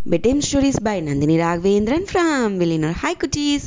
[0.00, 3.66] Bedtime stories by Nandini Raghavendran from Villianur hi குட்டீஸ்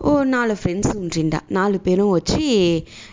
[0.00, 2.44] ఓ నాలుగు ఫ్రెండ్స్ ఉంటుండ నాలుగు పేరు వచ్చి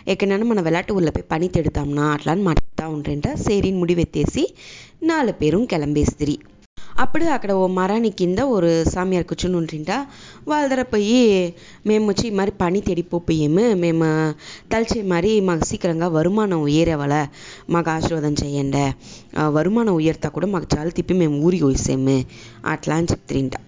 [0.06, 4.44] ఎక్కడైనా మన వెలాటి ఊళ్ళపై పని తిడతాంనా అట్లా అని మాట్లాడుతూ ఉంటుంట సేరిని ముడివెత్తేసి
[5.02, 6.36] నాలుగు పేరు కిలంబేస్తిరి
[7.02, 8.64] అప్పుడు అక్కడ ఓ మరాని కింద ఒక
[8.94, 9.96] సామియార్ కూర్చుని ఉంటుంటా
[10.48, 11.20] వాళ్ళ దగ్గర పోయి
[11.86, 14.08] మేము వచ్చి మరి పని తెడిపోయాము మేము
[14.72, 17.16] తలిచే మరి మాకు సీకరంగా వరుమానం ఏరేవాళ్ళ
[17.74, 18.84] మాకు ఆశీర్వాదం చేయండి.
[19.56, 22.16] వరుమానం ఉయర్తా కూడా మాకు చాలా తిప్పి మేము ఊరికి వేసాము
[22.74, 23.60] అట్లా అని చెప్తుంటా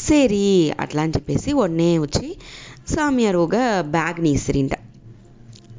[0.00, 0.44] సరి
[0.80, 2.26] అట్లా అని చెప్పేసి ఉడనే వచ్చి
[2.94, 3.64] సామియారుగా
[3.96, 4.74] బ్యాగ్ని ఇసిరింట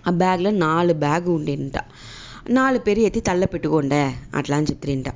[0.07, 1.77] ఆ బ్యాగ్లో నాలుగు బ్యాగ్ ఉండింట
[2.51, 4.03] నాలుగు పేరు ఎత్తి తల్ల పెట్టుకోండే.
[4.35, 5.11] అట్లా అని చెప్తుంటా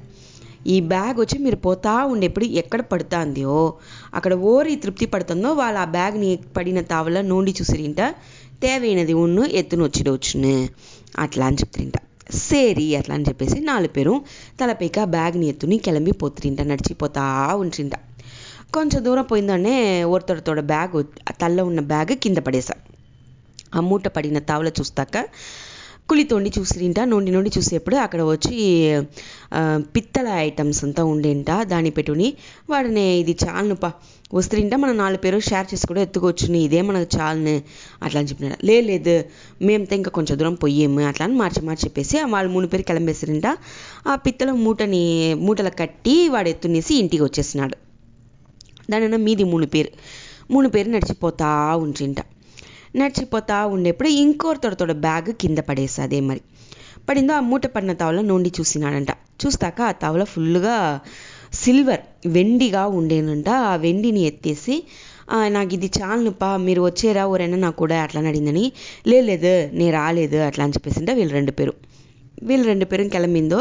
[0.65, 3.57] ఈ బ్యాగ్ వచ్చి మీరు పోతా ఉండేప్పుడు ఎక్కడ పడుతుందో
[4.13, 8.01] అక్కడ ఓరి తృప్తి పడుతుందో వాళ్ళు ఆ బ్యాగ్ని పడిన తావల నోండి చూసిరింట
[8.61, 10.55] తేవైనది ఉన్ను ఎత్తును వచ్చిడవచ్చును
[11.19, 11.95] అట్లా అని చెప్తుంట
[12.37, 14.13] సేరి అట్లా అని చెప్పేసి నాలుగు పేరు
[14.59, 17.23] తలపైకి ఆ బ్యాగ్ని ఎత్తుని కిளம்பி పోతుంట నడిచిపోతా
[17.55, 17.95] ఉంటుంట
[18.73, 20.95] కొంచెం దూరం పోయిందనే ఒరుతొడతోడ బ్యాగ్
[21.41, 22.75] తల్ల ఉన్న బ్యాగ్ కింద పడేసా.
[23.75, 25.15] ఆ మూట పడిన తావల చూస్తాక
[26.09, 28.57] కుళి తోండి చూసిరింట నుండి నుండి చూసేప్పుడు అక్కడ వచ్చి
[29.95, 32.27] పిత్తల ఐటమ్స్ అంతా ఉండింట దాన్ని పెట్టుని.
[32.69, 33.89] వాడిని ఇది చాలునుపా
[34.33, 37.55] వస్తుంట మనం నాలుగు పేరు షేర్ చేసి కూడా ఎత్తుకొచ్చుని ఇదే మనకు చాలని
[38.03, 38.59] అట్లా అని చెప్పినాడు.
[38.65, 39.15] లేదు
[39.65, 43.47] మేమంతా ఇంకా కొంచెం దూరం పోయేము అట్లా అని మార్చి మార్చి చెప్పేసి వాళ్ళు మూడు పేరు కిలంబేసిరింట
[44.07, 45.03] ఆ పిత్తల మూటని
[45.45, 47.75] మూటలు కట్టి వాడు ఎత్తునేసి ఇంటికి వచ్చేసినాడు.
[48.91, 49.91] దానిన మీది మూడు పేరు
[50.53, 51.49] మూడు పేరు నడిచిపోతా
[51.85, 52.19] ఉంటుంట.
[52.95, 56.41] నడిచిపోతా ఉండేప్పుడు ఇంకోరితోడతోడ బ్యాగ్ కింద పడేసి మరి.
[57.09, 59.11] పడిందో ఆ మూట పడిన తావులో నుండి చూసినాడంట.
[59.41, 60.77] చూస్తాక ఆ తావుల ఫుల్గా
[61.53, 62.03] సిల్వర్
[62.35, 63.49] వెండిగా ఉండేనంట.
[63.71, 64.75] ఆ వెండిని ఎత్తేసి
[65.47, 68.65] నాకు ఇది చాలనుపా మీరు వచ్చేరా ఎవరైనా నాకు కూడా అట్లా నడిందని
[69.07, 71.73] లేదు నేను రాలేదు అట్లా అని చెప్పేసి వీళ్ళు రెండు పేరు.
[72.43, 73.59] వీళ్ళు రెండు పేరు కిలమిందో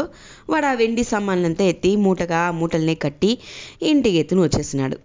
[0.49, 3.31] వాడు ఆ వెండి సామాన్లంతా ఎత్తి మూటగా మూటల్నే కట్టి
[3.81, 4.97] ఇంటికి ఎత్తుని వచ్చేసినాడు.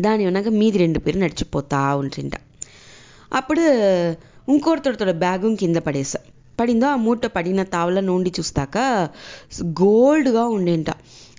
[0.00, 2.34] దాని వెనక మీది రెండు పేరు నడిచిపోతా ఉంటుంట.
[3.30, 3.64] అప్పుడు
[4.48, 6.20] ఇంకొకరితోడ బ్యాగు కింద పడేసా
[6.58, 8.78] పడిందో ఆ మూట పడిన తావల నోండి చూస్తాక
[9.80, 10.90] గోల్డ్గా ఉండేంట.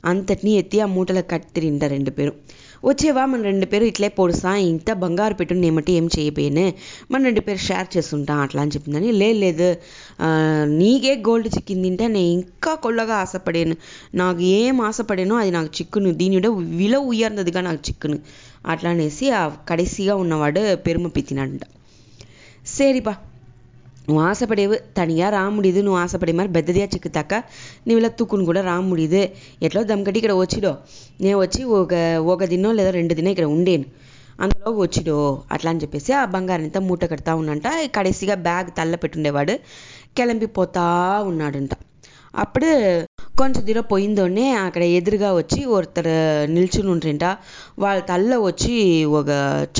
[0.06, 2.34] అంతటినీ ఎత్తి ఆ మూటలకు కట్టిరింట రెండు పేరు.
[2.86, 6.64] వచ్చేవా మన రెండు పేరు ఇట్లే పొడుసా ఇంత బంగారు పెట్టుని ఏమిటి ఏం చేయబోయేనే?
[7.12, 9.12] మన రెండు పేరు షేర్ చేస్తుంటాం అట్లా అని చెప్పిందని.
[9.12, 9.68] లేదు లేదు.
[10.80, 13.76] నీకే గోల్డ్ చిక్కిందింటే నేను ఇంకా కొల్లగా ఆశపడాను.
[14.16, 16.12] నాకు ఏం ఆశపడానో అది నాకు చిక్కును.
[16.22, 16.48] దీనిడ
[16.80, 18.20] విలువ ఉయర్నదిగా నాకు చిక్కును.
[18.68, 21.62] అట్లా అనేసి ఆ కడసిగా ఉన్నవాడు పెరుమ పితినంట.
[22.72, 23.14] சரிப்பಾ
[24.08, 27.34] నువ్వు ఆశపడేవు తనిగా రాముడిదు నువ్వు ఆశపడే మరి బెద్దదిగా చిక్కుతాక
[27.88, 29.24] నీ ఇలా తుక్కును కూడా రాముడిదే
[29.62, 30.72] ఎట్లా దమ్కటి ఇక్కడ వచ్చిడో
[31.22, 31.94] నేను వచ్చి ఒక
[32.28, 33.86] ఒక దినో లేదా రెండు దినో ఇక్కడ ఉండేను
[34.40, 35.18] అందులో వచ్చిడో
[35.52, 39.56] అట్లా అని చెప్పేసి ఆ బంగారంతా మూట కడతా ఉన్నంట కడేసిగా బ్యాగ్ తల్ల పెట్టుండేవాడు
[40.18, 40.86] కిలంపిపోతా
[41.24, 41.74] ఉన్నాడంట
[42.34, 42.70] అప్పుడు
[43.40, 46.14] కొంచెం దూరం పోయిందోనే అక్కడ ఎదురుగా వచ్చి ఒకరు
[46.50, 47.26] నిల్చుని ఉంటుంట
[47.80, 48.76] వాళ్ళ తల్ల వచ్చి
[49.14, 49.30] ఒక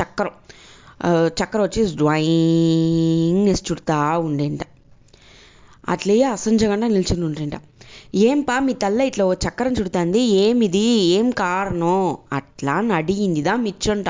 [0.02, 0.34] చక్రం
[1.40, 4.62] చక్కెర వచ్చి డ్వాయింగ్ వేసి చుడతా ఉండేంట.
[5.90, 7.56] అట్లే అసంజకుండా నిల్చుని ఉంటుంట
[8.16, 10.20] ఏంపా మీ తల్ల ఇట్లా ఓ చక్రం చుడుతుంది?
[10.20, 10.84] ఏమిది?
[11.18, 12.18] ఏం కారణం?
[12.34, 14.10] అట్లా అని అడిగిందిదా మిచ్చంట.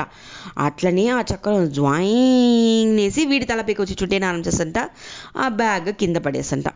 [0.58, 4.78] అట్లనే ఆ చక్రం జ్వాయింగ్ వేసి వీడి తలపైకి వచ్చి చుట్టేనా ఆరంభించేసంట
[5.36, 6.68] ఆ బ్యాగ్ కింద పడేసంట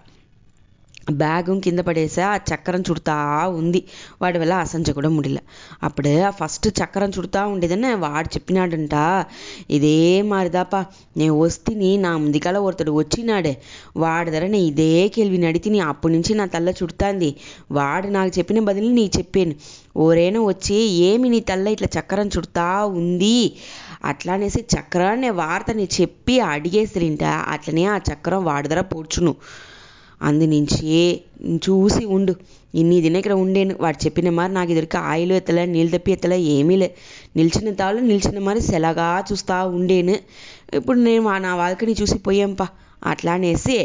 [1.12, 3.84] బ్యాగు కింద పడేసా ఆ చక్రం చుడతా ఉంది.
[4.22, 5.38] వాడి వల్ల అసంచ కూడా ముడిల.
[5.82, 9.24] అప్పుడు ఆ ఫస్ట్ చక్రం చుడతా ఉండేదని వాడు చెప్పినాడంట
[9.70, 13.62] ఇదే మారిదాపా నేను వస్తిని నా ముందుకల ఒకతడు వచ్చినాడే.
[13.96, 17.36] వాడి ధర నేను ఇదే కేள்వి నడితిని అప్పటి నుంచి నా తల్ల చుడుతాంది.
[17.70, 19.54] వాడు నాకు చెప్పిన బదులు నీకు చెప్పాను.
[19.96, 23.52] ఓరేనో వచ్చి ఏమి నీ తల్ల ఇట్లా చక్రం చుడతా ఉంది?
[24.04, 27.24] అట్లా అనేసి చక్రాన్ని వార్తని చెప్పి అడిగేసిరింట.
[27.24, 29.36] అట్లనే ఆ చక్రం వాడి ధర పోడ్చును.
[30.20, 31.00] అందినించే
[31.66, 32.34] చూసి ఉండు.
[32.74, 33.74] ఇన్ని దినం ఇక్కడ ఉండేను.
[33.80, 36.88] వాడు చెప్పిన మరి నాకు ఎదురుకి ఆయిలు ఎత్తలే నీళ్ళు తప్పి ఎత్తలే ఏమీ లే.
[37.36, 40.16] నిలిచిన తాళ్ళు నిలిచిన మరి సెలగా చూస్తా ఉండేను.
[40.78, 42.66] ఇప్పుడు నేను నా వాళ్ళకి చూసి పోయాంపా.
[43.12, 43.76] అట్లా అనేసి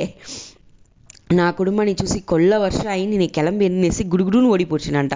[1.39, 5.13] నా కుటుంబాన్ని చూసి కొల్ల వర్షం అయి నేను కిలంబి అనేసి గుడుగుడును ఓడిపోచ్చినంట.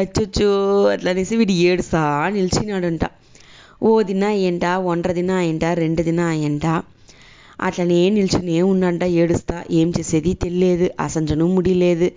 [0.00, 0.48] అచ్చొచ్చు
[0.94, 2.02] అట్లా అనేసి వీడు ఏడుసా
[2.36, 3.04] నిలిచినాడంట.
[3.82, 4.64] ఓ దిన ఏంట?
[4.92, 5.64] ఒంటరి దిన ఏంట?
[5.82, 6.66] రెండు దిన ఏంట?
[7.60, 12.08] అట్లనే నిల్చునే ఉన్నంట ఏడుస్తా ఏం చేసేది తెలియలేదు అసంజను ముడిలేదు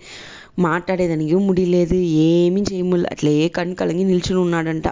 [0.58, 1.98] మాట్లాడేదానికి ముడిలేదు
[2.28, 4.88] ఏమీ చేయములు అట్లే కన్ను కలగి నిల్చుని ఉన్నాడంట.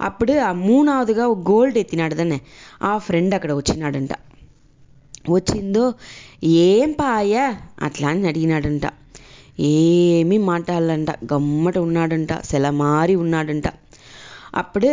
[0.00, 2.38] అప్పుడు ఆ మూడవదిగా గోల్డ్ ఎత్తినాడు దాన్ని
[2.82, 4.12] ఆ ఫ్రెండ్ అక్కడ వచ్చినాడంట.
[5.30, 5.84] వచ్చిందో
[6.64, 7.34] ఏం పాయ?
[7.82, 8.86] అట్లా అని అడిగినాడంట.
[9.72, 13.66] ఏమీ మాట్లాడాలంట గమ్మట ఉన్నాడంట సెలమారి ఉన్నాడంట.
[14.54, 14.88] అప్పుడు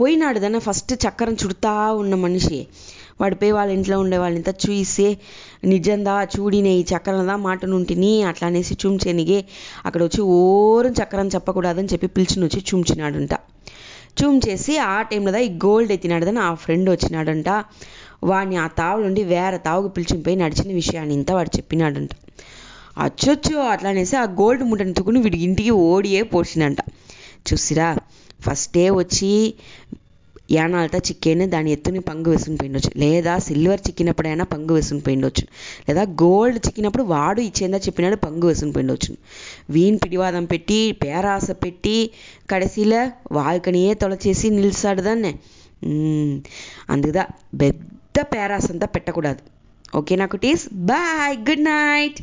[0.00, 2.58] పోయినాడు దాన్ని ఫస్ట్ చక్రం చుడతా ఉన్న మనిషి
[3.20, 5.06] వాడిపోయి వాళ్ళ ఇంట్లో ఉండే వాళ్ళంతా చూసి
[5.64, 9.38] నిజందా చూడినే ఈ చక్రందా మాటనుంటిని అట్లా అనేసి చూంచేనిగే
[9.84, 13.34] అక్కడ వచ్చి ఓరం చక్రం చెప్పకూడదని చెప్పి పిలిచిని వచ్చి చూంచినాడంట
[14.20, 17.48] చూంచేసి ఆ టైంలో ఈ గోల్డ్ ఎత్తినాడదని ఆ ఫ్రెండ్ వచ్చినాడంట.
[18.24, 22.12] వాడిని ఆ తావు నుండి వేరే తావుకు పిలిచిపోయి నడిచిన విషయాన్ని ఇంత వాడు చెప్పినాడంట.
[22.98, 26.80] అచ్చొచ్చు అట్లా అనేసి ఆ గోల్డ్ ముట్టని తుకుని వీడి ఇంటికి ఓడియే పోసినంట
[27.48, 27.88] చూసిరా
[28.40, 29.32] ఫస్టే వచ్చి
[30.48, 32.90] యానాలతో చిక్కేనే దాని ఎత్తుని పంగు వేసుకుని పోయిండొచ్చు.
[32.96, 35.44] లేదా సిల్వర్ చిక్కినప్పుడైనా పంగు వేసుకుని పోయిండొచ్చు.
[35.88, 39.12] లేదా గోల్డ్ చిక్కినప్పుడు వాడు ఇచ్చేందా చెప్పినాడు పంగు వేసుకుని పోయిండొచ్చు.
[39.70, 41.96] వీణ్ పిడివాదం పెట్టి పేరాస పెట్టి
[42.50, 43.00] కడసిలో
[43.32, 45.32] వాళ్ళకనియే తొలచేసి నిలిచాడు దాన్నే.
[46.88, 47.24] అందుకుదా
[47.60, 49.42] పెద్ద పేరాసంతా పెట్టకూడదు.
[49.96, 50.64] ఓకేనా కుటీస్?
[50.86, 51.36] బాయ్!
[51.48, 52.20] Good night!